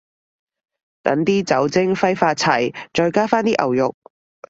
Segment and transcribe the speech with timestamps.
[1.03, 3.95] 等啲酒精揮發齊，再加返啲牛肉